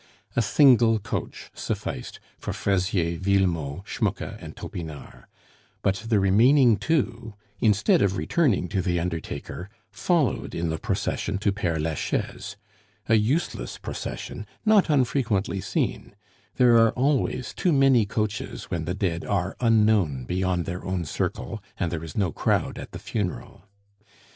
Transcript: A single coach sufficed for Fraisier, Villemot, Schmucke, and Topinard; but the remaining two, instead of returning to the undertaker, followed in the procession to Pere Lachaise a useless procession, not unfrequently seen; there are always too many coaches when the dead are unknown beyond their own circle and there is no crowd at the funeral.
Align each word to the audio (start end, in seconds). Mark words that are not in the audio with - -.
A 0.35 0.41
single 0.41 0.97
coach 0.97 1.51
sufficed 1.53 2.19
for 2.39 2.53
Fraisier, 2.53 3.19
Villemot, 3.19 3.85
Schmucke, 3.85 4.35
and 4.41 4.55
Topinard; 4.55 5.25
but 5.83 6.05
the 6.09 6.19
remaining 6.19 6.75
two, 6.77 7.35
instead 7.59 8.01
of 8.01 8.17
returning 8.17 8.67
to 8.69 8.81
the 8.81 8.99
undertaker, 8.99 9.69
followed 9.91 10.55
in 10.55 10.71
the 10.71 10.79
procession 10.79 11.37
to 11.37 11.51
Pere 11.51 11.77
Lachaise 11.79 12.55
a 13.07 13.13
useless 13.13 13.77
procession, 13.77 14.47
not 14.65 14.89
unfrequently 14.89 15.61
seen; 15.61 16.15
there 16.55 16.77
are 16.79 16.93
always 16.93 17.53
too 17.53 17.71
many 17.71 18.07
coaches 18.07 18.71
when 18.71 18.85
the 18.85 18.95
dead 18.95 19.23
are 19.23 19.55
unknown 19.59 20.25
beyond 20.25 20.65
their 20.65 20.83
own 20.83 21.05
circle 21.05 21.61
and 21.77 21.91
there 21.91 22.03
is 22.03 22.17
no 22.17 22.31
crowd 22.31 22.79
at 22.79 22.91
the 22.91 22.97
funeral. 22.97 23.65